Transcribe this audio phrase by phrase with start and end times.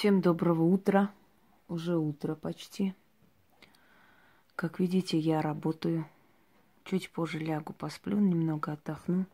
[0.00, 1.12] Всем доброго утра.
[1.68, 2.94] Уже утро почти.
[4.56, 6.06] Как видите, я работаю.
[6.84, 9.26] Чуть позже лягу, посплю, немного отдохну.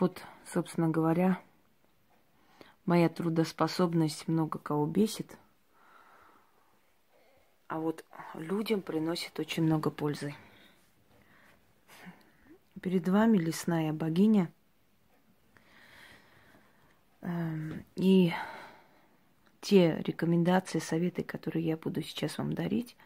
[0.00, 0.20] Вот,
[0.52, 1.40] собственно говоря,
[2.86, 5.38] моя трудоспособность много кого бесит.
[7.68, 8.04] А вот
[8.34, 10.34] людям приносит очень много пользы.
[12.82, 14.57] Перед вами лесная богиня– Эм,
[17.96, 18.32] и
[19.60, 22.96] те рекомендации, советы, которые я буду сейчас вам дарить,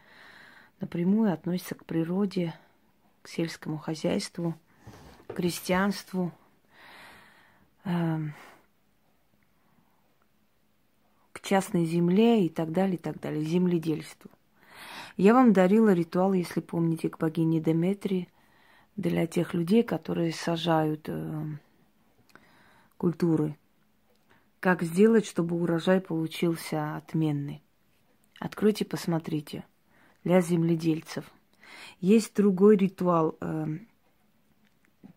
[0.81, 2.55] напрямую относятся к природе,
[3.23, 4.55] к сельскому хозяйству,
[5.27, 6.33] к крестьянству,
[7.85, 8.35] эм,
[11.33, 14.31] к частной земле и так далее, и так далее, земледельству.
[15.17, 18.29] Я вам дарила ритуал, если помните, к богине Деметрии
[18.97, 21.45] для тех людей, которые сажают э,
[22.98, 23.57] культуры–
[24.62, 27.64] как сделать, чтобы урожай получился отменный?
[28.39, 29.64] Откройте, посмотрите.
[30.23, 31.25] Для земледельцев.
[31.98, 33.67] Есть другой ритуал э,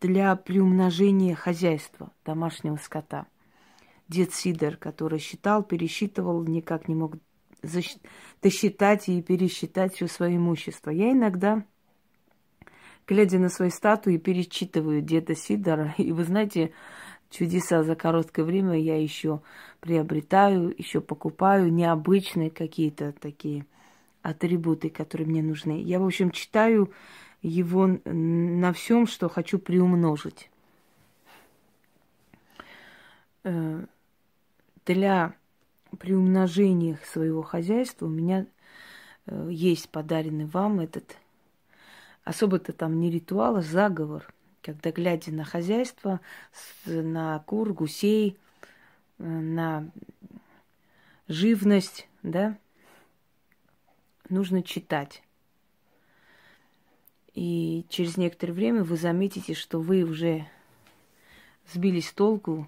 [0.02, 3.28] для приумножения хозяйства домашнего скота.
[4.08, 7.14] Дед Сидор, который считал, пересчитывал, никак не мог
[7.62, 7.98] защ...
[8.42, 10.90] досчитать и пересчитать все свое имущество.
[10.90, 11.64] Я иногда,
[13.06, 15.94] глядя на свои статуи, перечитываю деда Сидора.
[16.00, 16.72] И вы знаете,
[17.36, 19.42] чудеса за короткое время я еще
[19.82, 23.66] приобретаю, еще покупаю необычные какие-то такие
[24.22, 25.82] атрибуты, которые мне нужны.
[25.82, 26.92] Я, в общем, читаю
[27.42, 30.50] его на всем, что хочу приумножить.
[33.44, 33.86] Э,
[34.86, 35.36] для
[36.00, 38.48] приумножения своего хозяйства у меня
[39.28, 41.18] э, есть подаренный вам этот
[42.24, 44.26] особо-то там не ритуал, а заговор–
[44.66, 46.20] когда, глядя на хозяйство,
[46.88, 48.36] на кур, гусей,
[49.20, 49.92] э, на
[51.28, 52.58] живность, да,
[54.28, 55.22] нужно читать.
[57.36, 60.48] И через некоторое время вы заметите, что вы уже
[61.72, 62.68] сбились с толку,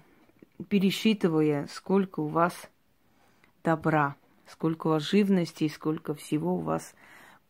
[0.68, 2.70] пересчитывая, сколько у вас
[3.64, 4.14] добра,
[4.46, 6.94] сколько у вас живности и сколько всего у вас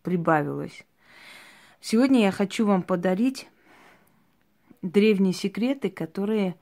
[0.03, 0.87] прибавилось.
[1.83, 3.47] Сегодня я хочу вам подарить
[4.83, 6.57] древние секреты, которые,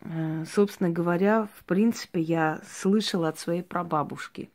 [0.00, 4.50] э, собственно говоря, в принципе, я слышала от своей прабабушки.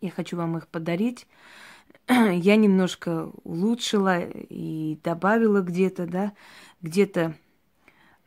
[0.00, 1.26] Я хочу вам их подарить.
[2.08, 6.32] Я немножко улучшила и добавила где-то, да,
[6.80, 7.36] где-то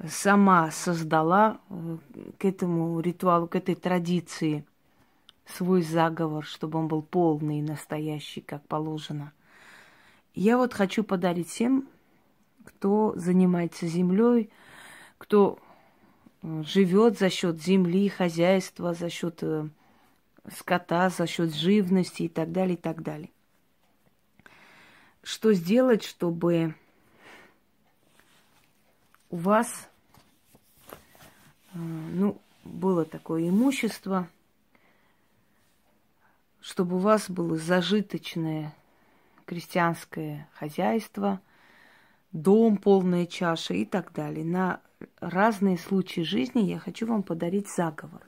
[0.08, 1.98] сама создала э,
[2.38, 4.66] к этому ритуалу, к этой традиции
[5.46, 9.34] свой заговор, чтобы он был полный и настоящий, как положено.
[10.36, 11.88] Я вот хочу подарить всем
[12.63, 14.50] кто занимается землей,
[15.18, 15.59] кто
[16.41, 19.68] э, живет за счет земли, хозяйства, за счет э,
[20.56, 23.29] скота, за счет живности и так далее, и так далее.
[25.22, 26.75] Что сделать, чтобы
[29.29, 29.90] у вас,
[31.73, 34.28] э, ну, было такое имущество,
[36.62, 38.73] чтобы у вас было зажиточное
[39.46, 41.41] крестьянское хозяйство–
[42.34, 44.44] дом, полная чаша и так далее.
[44.44, 44.82] На
[45.22, 48.22] разные случаи жизни я хочу вам подарить заговор.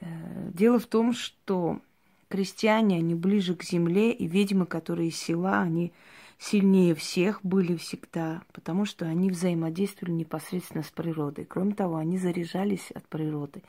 [0.00, 1.80] Э, дело в том, что
[2.28, 5.92] крестьяне, они ближе к земле, и ведьмы, которые из села, они
[6.38, 11.44] сильнее всех были всегда, потому что они взаимодействовали непосредственно с природой.
[11.44, 13.62] Кроме того, они заряжались от природы.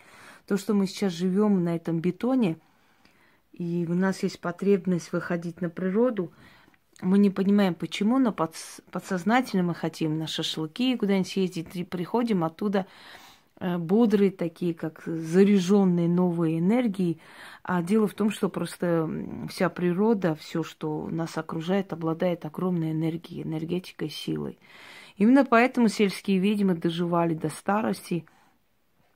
[0.48, 2.58] То, что мы сейчас живем на этом бетоне,
[3.54, 6.34] и у нас есть потребность выходить на природу–
[7.02, 12.44] мы не понимаем, почему, но подс- подсознательно мы хотим на шашлыки куда-нибудь съездить, и приходим
[12.44, 12.88] оттуда
[13.60, 17.20] э, бодрые такие, как заряженные новые энергии.
[17.64, 19.10] А дело в том, что просто
[19.50, 24.60] вся природа, все, что нас окружает, обладает огромной энергией, энергетикой, силой.
[25.16, 28.26] Именно поэтому сельские ведьмы доживали до старости,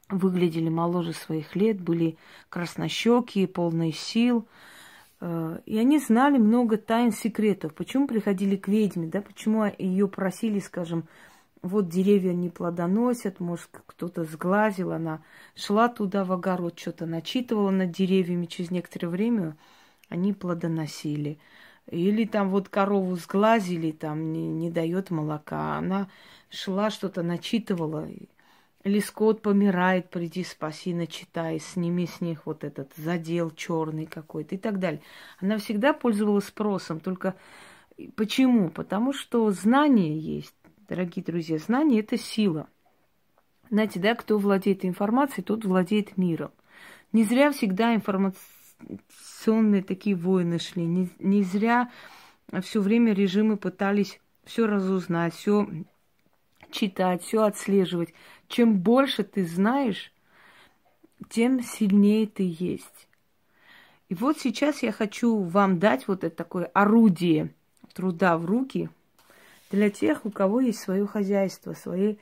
[0.10, 2.18] выглядели моложе своих лет, были
[2.50, 4.48] краснощекие, полные сил–
[5.66, 7.74] и они знали много тайн, секретов.
[7.74, 9.22] Почему приходили к ведьме, да?
[9.22, 11.08] Почему ее просили, скажем,
[11.62, 15.24] вот деревья не плодоносят, может, кто-то сглазил, она
[15.56, 19.58] шла туда в огород, что-то начитывала над деревьями, через некоторое время
[20.10, 21.40] они плодоносили.
[21.90, 26.10] Или там вот корову сглазили, там не, не дает молока, она
[26.50, 28.10] шла, что-то начитывала,
[28.84, 34.58] или скот помирает, приди спаси, начитай, сними с них вот этот задел черный какой-то и
[34.58, 35.02] так далее.
[35.40, 37.36] Она всегда пользовалась спросом, только
[38.16, 38.70] почему?
[38.70, 40.56] Потому что знание есть,
[40.90, 42.68] дорогие друзья, знание это сила.
[43.70, 46.52] Знаете, да, кто владеет информацией, тот владеет миром.
[47.14, 50.86] Не зря всегда информационные такие войны шли.
[50.86, 51.90] Не, не зря
[52.62, 55.68] все время режимы пытались все разузнать, все
[56.74, 58.14] читать, все отслеживать.
[58.54, 60.14] Чем больше ты знаешь,
[61.28, 63.08] тем сильнее ты есть.
[64.10, 67.50] И вот сейчас я хочу вам дать вот это такое орудие
[67.96, 68.92] труда в руки
[69.72, 72.18] для тех, у кого есть свое хозяйство, свои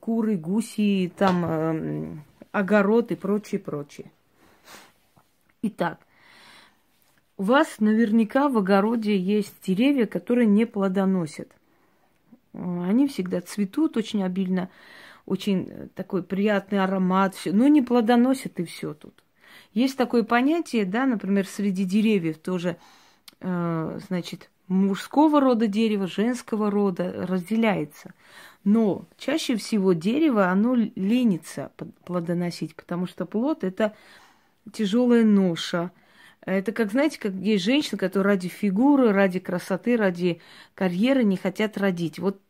[0.00, 2.16] куры, гуси, там э,
[2.50, 4.10] огород и прочее, прочее.
[5.62, 6.00] Итак,
[7.36, 11.48] у вас наверняка в огороде есть деревья, которые не плодоносят.
[12.54, 14.68] Они всегда цветут очень обильно,
[15.30, 19.22] очень такой приятный аромат, но не плодоносят и все тут.
[19.72, 22.76] Есть такое понятие, да, например, среди деревьев тоже,
[23.40, 28.12] э, значит, мужского рода дерево, женского рода разделяется.
[28.64, 31.70] Но чаще всего дерево, оно ленится
[32.04, 33.94] плодоносить, потому что плод– это
[34.72, 35.92] тяжелая ноша.
[36.44, 40.40] Это как, знаете, как есть женщины, которые ради фигуры, ради красоты, ради
[40.74, 42.18] карьеры не хотят родить.
[42.18, 42.40] Вот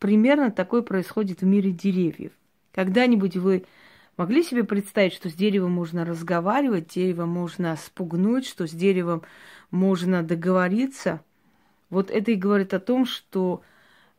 [0.00, 2.32] примерно такое происходит в мире деревьев.
[2.72, 3.64] Когда-нибудь вы
[4.16, 9.22] могли себе представить, что с деревом можно разговаривать, дерево можно спугнуть, что с деревом
[9.70, 11.20] можно договориться?
[11.90, 13.62] Вот это и говорит о том, что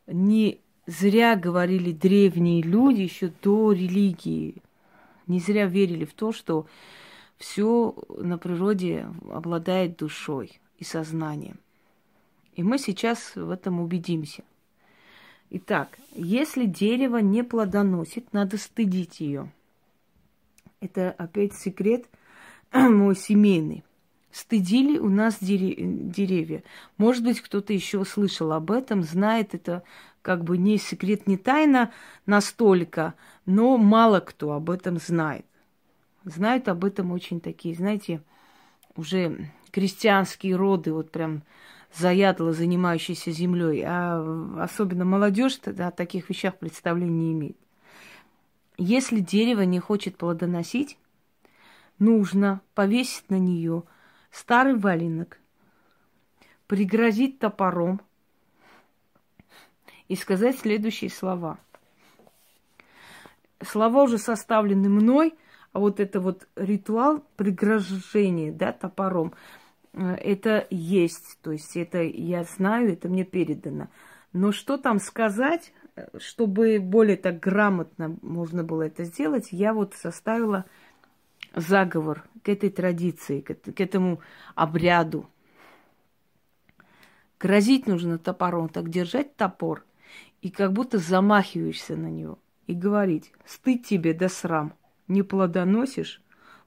[0.07, 4.61] не зря говорили древние люди еще до религии.
[5.27, 6.67] Не зря верили в то, что
[7.37, 11.57] все на природе обладает душой и сознанием.
[12.53, 14.43] И мы сейчас в этом убедимся.
[15.53, 19.51] Итак, если дерево не плодоносит, надо стыдить ее.
[20.79, 22.05] Это опять секрет
[22.73, 23.83] мой семейный.
[24.31, 26.63] Стыдили у нас деревья.
[26.97, 29.83] Может быть, кто-то еще слышал об этом, знает это
[30.21, 31.91] как бы не секрет, не тайна
[32.25, 33.13] настолько,
[33.45, 35.45] но мало кто об этом знает.
[36.23, 38.21] Знают об этом очень такие, знаете,
[38.95, 41.43] уже крестьянские роды, вот прям
[41.93, 47.57] заядло занимающиеся землей, а особенно молодежь тогда о таких вещах представления не имеет.
[48.77, 50.97] Если дерево не хочет плодоносить,
[51.99, 53.83] нужно повесить на нее
[54.31, 55.39] старый валенок,
[56.67, 58.01] пригрозить топором
[60.07, 61.59] и сказать следующие слова.
[63.61, 65.35] Слова уже составлены мной–
[65.73, 69.33] а вот это вот ритуал пригрожения, да, топором,
[69.93, 71.39] это есть.
[71.41, 73.87] То есть это я знаю, это мне передано.
[74.33, 79.93] Но что там сказать, э, чтобы более так грамотно можно было это сделать, я вот
[79.93, 80.65] составила
[81.53, 84.21] заговор к этой традиции, к этому
[84.55, 85.27] обряду.
[87.39, 89.83] Грозить нужно топором, так держать топор,
[90.41, 94.73] и как будто замахиваешься на него, и говорить, стыд тебе да срам–
[95.11, 96.21] не плодоносишь,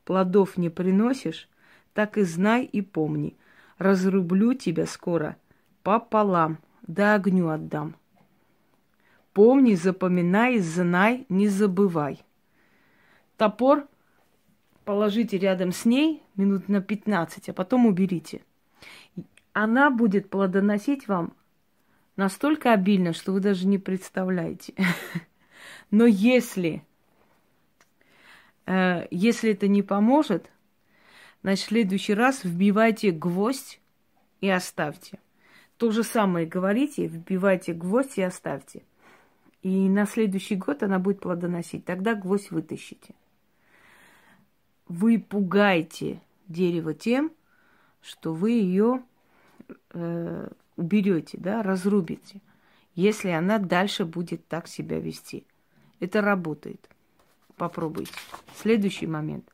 [0.04, 1.48] плодов не приносишь,
[1.94, 3.36] так и знай и помни,
[3.78, 5.36] разрублю тебя скоро
[5.82, 7.96] пополам, да огню отдам.
[9.32, 12.22] Помни, запоминай, знай, не забывай.
[13.36, 13.88] Топор
[14.84, 18.44] положите рядом с ней минут на 15, а потом уберите.
[19.52, 21.32] Она будет плодоносить вам
[22.16, 24.74] настолько обильно, что вы даже не представляете.
[25.90, 26.84] Но если
[28.66, 30.50] Э, если это не поможет,
[31.44, 33.80] значит, следующий раз вбивайте гвоздь
[34.40, 35.18] и оставьте.
[35.76, 38.82] То же самое говорите, вбивайте гвоздь и оставьте.
[39.62, 41.84] И на следующий год она будет плодоносить.
[41.84, 43.14] Тогда гвоздь вытащите.
[44.88, 47.30] Вы пугаете дерево тем,
[48.00, 49.02] что вы ее
[49.92, 52.40] э, уберете, да, разрубите,
[52.94, 55.46] если она дальше будет так себя вести.
[56.00, 56.88] Это работает.
[57.56, 58.12] Попробуйте.
[58.56, 59.53] Следующий момент.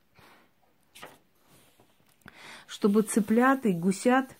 [2.70, 4.36] Чтобы цыпляты, гусят,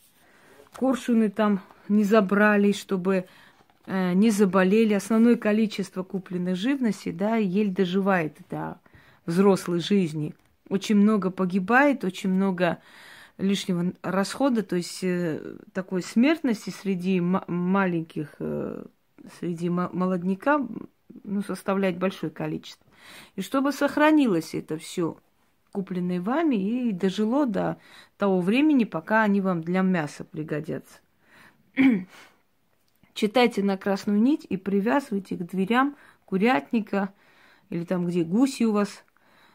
[0.76, 3.25] коршуны там не забрали, чтобы
[3.87, 4.94] э, не заболели.
[4.94, 8.78] Основное количество купленной живности, да, еле доживает до
[9.26, 10.32] взрослой жизни.
[10.68, 12.78] Очень много погибает, очень много
[13.37, 18.84] лишнего расхода, то есть э, такой смертности среди маленьких, э,
[19.40, 20.64] среди молодняка
[21.25, 22.87] ну, составляет большое количество.
[23.34, 25.18] И чтобы сохранилось это все,
[25.72, 27.78] купленное вами, и дожило до
[28.18, 31.00] того времени, пока они вам для мяса пригодятся.
[33.14, 37.12] Читайте на красную нить и привязывайте к дверям курятника
[37.68, 39.04] или там, где гуси у вас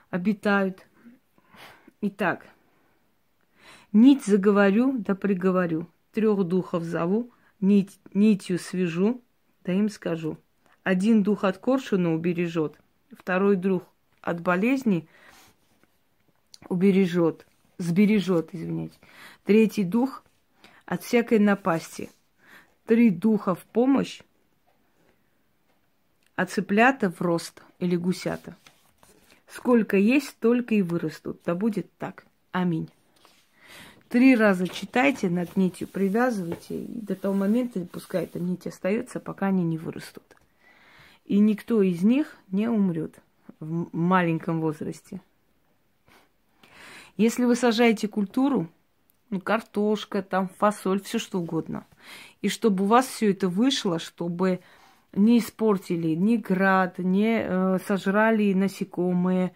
[0.09, 0.85] обитают.
[2.01, 2.45] Итак,
[3.91, 9.21] нить заговорю, да приговорю, трех духов зову, нить, нитью свяжу,
[9.63, 10.37] да им скажу.
[10.83, 12.79] Один дух от коршуна убережет,
[13.11, 13.83] Второй дух
[14.21, 15.07] от болезни
[16.69, 17.45] убережет,
[17.77, 18.97] сбережет, извините.
[19.43, 20.23] Третий дух
[20.85, 22.09] от всякой напасти.
[22.85, 24.21] Три духа в помощь,
[26.35, 28.55] а цыплята в рост или гусята.
[29.47, 31.39] Сколько есть, столько и вырастут.
[31.45, 32.25] Да будет так.
[32.51, 32.89] Аминь.
[34.09, 39.47] Три раза читайте, над нитью привязывайте, и до того момента пускай эта нить остается, пока
[39.47, 40.23] они не вырастут.
[41.25, 43.15] И никто из них не умрет
[43.59, 45.21] в маленьком возрасте.
[47.17, 48.69] Если вы сажаете культуру,
[49.29, 51.85] ну, картошка, там, фасоль, все что угодно,
[52.41, 54.59] и чтобы у вас все это вышло, чтобы
[55.13, 59.53] не испортили ни град, не э, сожрали насекомые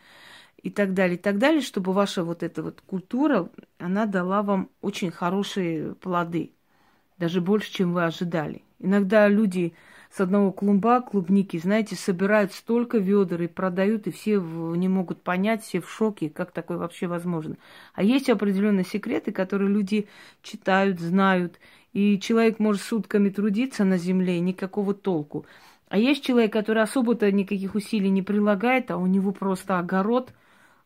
[0.63, 4.69] и так далее, и так далее, чтобы ваша вот эта вот культура, она дала вам
[4.81, 6.53] очень хорошие плоды,
[7.17, 8.63] даже больше, чем вы ожидали.
[8.79, 9.73] Иногда люди
[10.11, 15.63] с одного клумба клубники, знаете, собирают столько ведер и продают, и все не могут понять,
[15.63, 17.57] все в шоке, как такое вообще возможно.
[17.93, 20.07] А есть определенные секреты, которые люди
[20.41, 21.59] читают, знают,
[21.93, 25.45] и человек может сутками трудиться на земле, никакого толку.
[25.89, 30.33] А есть человек, который особо-то никаких усилий не прилагает, а у него просто огород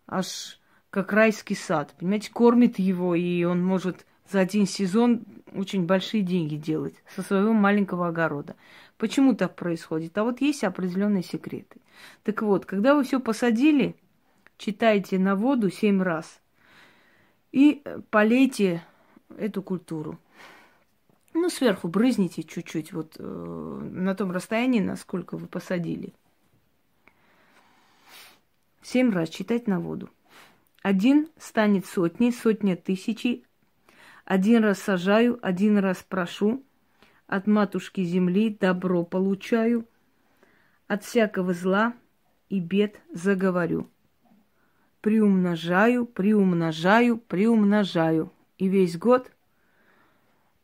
[0.07, 1.93] аж как райский сад.
[1.97, 7.53] Понимаете, кормит его, и он может за один сезон очень большие деньги делать со своего
[7.53, 8.55] маленького огорода.
[8.97, 10.17] Почему так происходит?
[10.17, 11.81] А вот есть определенные секреты.
[12.23, 13.95] Так вот, когда вы все посадили,
[14.57, 16.41] читайте на воду семь раз
[17.51, 18.83] и полейте
[19.37, 20.19] эту культуру.
[21.33, 26.13] Ну, сверху брызните чуть-чуть, вот э, на том расстоянии, насколько вы посадили.
[28.83, 30.09] Семь раз читать на воду.
[30.83, 33.43] Один станет сотней, сотня тысячи.
[34.25, 36.63] Один раз сажаю, один раз прошу.
[37.27, 39.87] От матушки земли добро получаю.
[40.87, 41.93] От всякого зла
[42.49, 43.89] и бед заговорю.
[45.01, 48.31] Приумножаю, приумножаю, приумножаю.
[48.57, 49.31] И весь год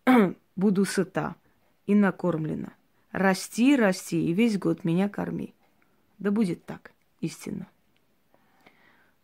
[0.55, 1.35] буду сыта
[1.87, 2.73] и накормлена.
[3.11, 5.53] Расти, расти, и весь год меня корми.
[6.19, 7.67] Да будет так, истинно.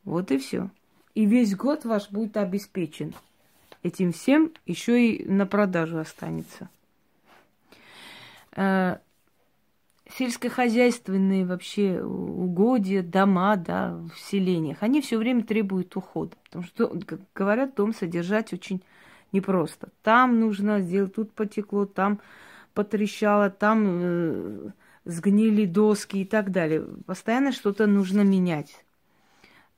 [0.03, 0.71] Вот и все.
[1.13, 3.13] И весь год ваш будет обеспечен.
[3.85, 6.69] Этим всем еще и на продажу останется.
[8.55, 8.97] Э,
[10.09, 16.35] сельскохозяйственные вообще угодья, дома, да, в селениях, они все время требуют ухода.
[16.45, 18.81] Потому что, как говорят, дом содержать очень
[19.31, 19.89] непросто.
[20.01, 22.19] Там нужно сделать, тут потекло, там
[22.73, 24.69] потрещало, там э,
[25.05, 26.87] сгнили доски и так далее.
[27.05, 28.83] Постоянно что-то нужно менять.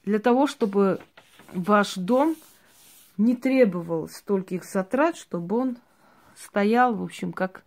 [0.06, 1.02] Для того, чтобы
[1.52, 2.38] ваш дом
[3.18, 5.78] не требовал стольких затрат, чтобы он
[6.36, 7.64] стоял, в общем, как,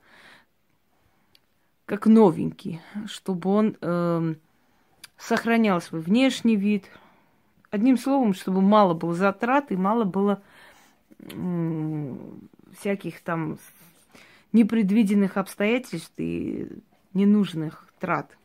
[1.87, 4.35] как новенький, чтобы он э,
[5.17, 6.91] сохранял свой внешний вид.
[7.71, 10.43] Одним словом, чтобы мало было затрат и мало было
[12.79, 13.59] всяких там
[14.53, 16.69] непредвиденных обстоятельств и
[17.13, 18.37] ненужных трат.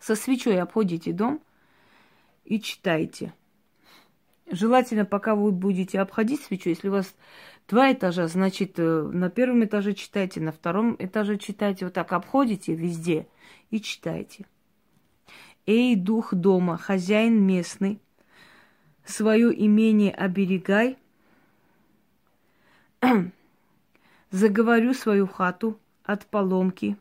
[0.00, 1.40] Со свечой обходите дом
[2.44, 3.32] и читайте.
[4.50, 7.14] Желательно, пока вы будете обходить свечу, если у вас
[7.68, 11.86] два этажа, значит, э, на первом этаже читайте, на втором этаже читайте.
[11.86, 13.26] Вот так обходите везде
[13.70, 14.46] и читайте.
[15.66, 18.00] Эй, дух дома, хозяин местный,
[19.04, 20.98] свое имение оберегай–
[24.34, 26.96] заговорю свою хату от поломки,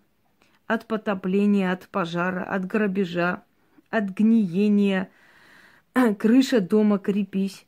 [0.68, 3.42] от потопления, от пожара, от грабежа,
[3.90, 5.10] от гниения.
[6.20, 7.66] Крыша дома крепись.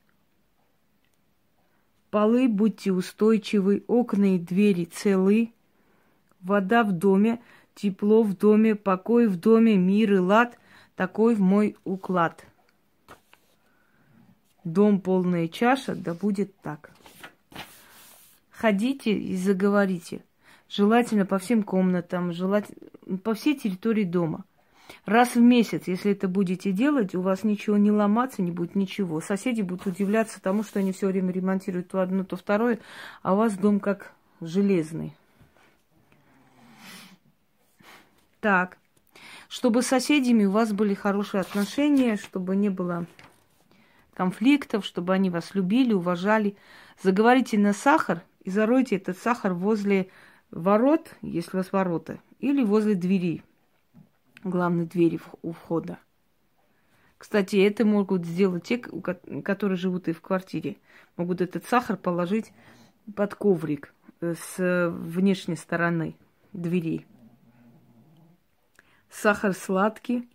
[2.10, 5.52] Полы будьте устойчивы, окна и двери целы.
[6.40, 7.40] Вода в доме,
[7.74, 10.58] тепло в доме, покой в доме, мир и лад.
[10.94, 12.46] Такой в мой уклад.
[14.64, 16.90] Дом полная чаша, да будет так
[18.56, 20.24] ходите и заговорите.
[20.68, 24.44] Желательно по всем комнатам, желательно по всей территории дома.
[25.04, 29.20] Раз в месяц, если это будете делать, у вас ничего не ломаться, не будет ничего.
[29.20, 32.78] Соседи будут удивляться тому, что они все время ремонтируют то одно, то второе,
[33.22, 35.12] а у вас дом как железный.
[38.40, 38.78] Так,
[39.48, 43.06] чтобы с соседями у вас были хорошие отношения, чтобы не было
[44.14, 46.56] конфликтов, чтобы они вас любили, уважали.
[47.02, 50.08] Заговорите на сахар– и заройте этот сахар возле
[50.52, 53.42] ворот, если у вас ворота, или возле двери,
[54.50, 55.98] главной двери у входа.
[57.18, 60.76] Кстати, это могут сделать те, которые живут и в квартире.
[61.16, 62.52] Могут этот сахар положить
[63.14, 66.16] под коврик э, с внешней стороны
[66.52, 67.06] двери.
[69.08, 70.28] Сахар сладкий,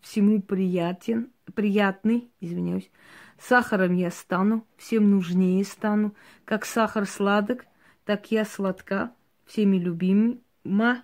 [0.00, 2.90] всему приятен, приятный, извиняюсь.
[3.38, 6.14] Сахаром я стану, всем нужнее стану.
[6.44, 7.66] Как сахар сладок,
[8.04, 9.12] так я сладка,
[9.44, 11.02] всеми любима.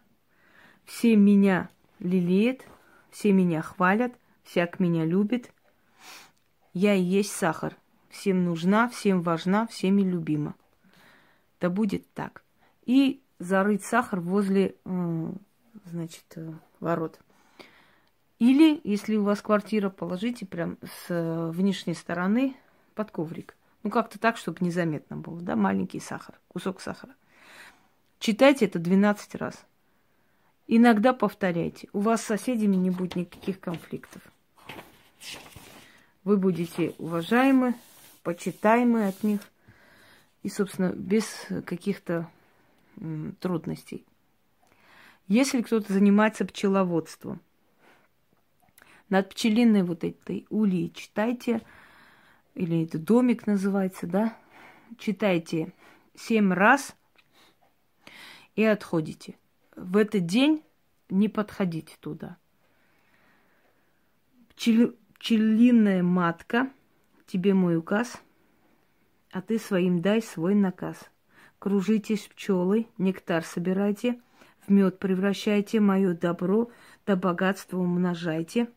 [0.84, 1.68] Все меня
[2.00, 2.62] лелеют,
[3.10, 5.52] все меня хвалят, всяк меня любит.
[6.72, 7.76] Я и есть сахар.
[8.08, 10.54] Всем нужна, всем важна, всеми любима.
[11.60, 12.42] Да будет так.
[12.84, 14.74] И зарыть сахар возле,
[15.84, 17.20] значит, э, ворот.
[18.38, 22.56] Или, если у вас квартира, положите прям с э, внешней стороны
[22.94, 23.54] под коврик.
[23.82, 27.14] Ну, как-то так, чтобы незаметно было, да, маленький сахар, кусок сахара.
[28.18, 29.64] Читайте это 12 раз.
[30.72, 31.88] Иногда повторяйте.
[31.92, 34.22] У вас с соседями не будет никаких конфликтов.
[36.22, 37.74] Вы будете уважаемы,
[38.22, 39.40] почитаемы от них
[40.44, 42.30] и, собственно, без каких-то
[43.40, 44.06] трудностей.
[45.26, 47.40] Если кто-то занимается пчеловодством,
[49.08, 51.62] над пчелиной вот этой ульей читайте,
[52.54, 54.38] или это домик называется, да,
[54.98, 55.72] читайте
[56.14, 56.94] семь раз
[58.54, 59.34] и отходите.
[59.80, 60.62] В этот день
[61.08, 62.36] не подходите туда.
[64.50, 66.70] Пчел, пчелиная матка,
[67.26, 68.20] тебе мой указ,
[69.32, 70.98] а ты своим дай свой наказ.
[71.58, 74.20] Кружитесь пчелы, нектар собирайте,
[74.66, 76.70] в мед превращайте, мое добро
[77.06, 78.68] до богатства умножайте.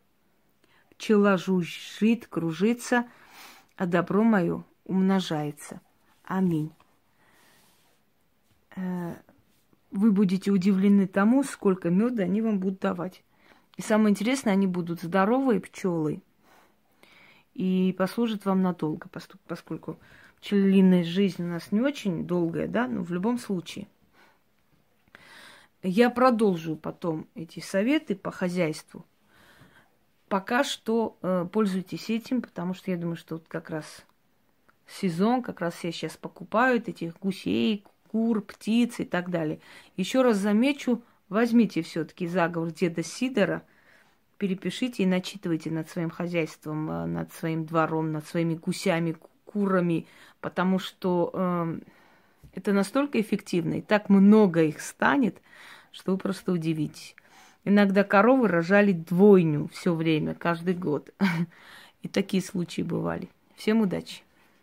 [0.92, 3.10] Пчела жужжит, кружится,
[3.76, 5.82] а добро мое умножается.
[6.24, 6.72] Аминь.
[9.94, 13.24] Вы будете удивлены тому, сколько меда они вам будут давать.
[13.78, 16.24] И самое интересное, они будут здоровые пчелы
[17.54, 19.08] и послужат вам надолго,
[19.48, 20.00] поскольку
[20.42, 23.88] пчелиная жизнь у нас не очень долгая, да, но в любом случае.
[25.84, 29.06] Я продолжу потом эти советы по хозяйству.
[30.28, 34.06] Пока что э, пользуйтесь этим, потому что я думаю, что вот как раз
[34.88, 39.60] сезон, как раз все сейчас покупают этих гусей, кур, птиц и так далее.
[39.98, 43.64] Еще раз замечу, возьмите все-таки заговор деда Сидора,
[44.38, 50.06] перепишите и начитывайте над своим хозяйством, э, над своим двором, над своими гусями, курами,
[50.42, 51.80] потому что э,
[52.54, 55.42] это настолько эффективно, и так много их станет,
[55.92, 57.16] что вы просто удивитесь.
[57.66, 61.10] Иногда коровы рожали двойню все время, каждый год.
[62.04, 63.30] И такие случаи бывали.
[63.56, 64.22] Всем удачи!